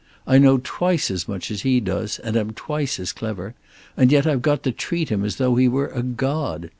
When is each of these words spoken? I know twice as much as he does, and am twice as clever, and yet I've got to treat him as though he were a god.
I 0.25 0.39
know 0.39 0.59
twice 0.63 1.11
as 1.11 1.27
much 1.27 1.51
as 1.51 1.61
he 1.61 1.79
does, 1.79 2.17
and 2.17 2.35
am 2.35 2.53
twice 2.53 2.99
as 2.99 3.13
clever, 3.13 3.53
and 3.95 4.11
yet 4.11 4.25
I've 4.25 4.41
got 4.41 4.63
to 4.63 4.71
treat 4.71 5.09
him 5.09 5.23
as 5.23 5.35
though 5.35 5.57
he 5.57 5.67
were 5.67 5.89
a 5.89 6.01
god. 6.01 6.69